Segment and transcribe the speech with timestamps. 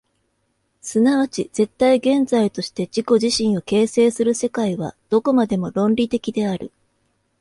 [0.81, 6.71] 即ち絶対現在として自己自身を形成する世界は、どこまでも論理的である。